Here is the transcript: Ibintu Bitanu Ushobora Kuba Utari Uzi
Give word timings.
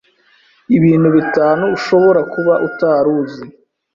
Ibintu 0.77 1.07
Bitanu 1.17 1.63
Ushobora 1.77 2.21
Kuba 2.33 2.53
Utari 2.67 3.09
Uzi 3.19 3.43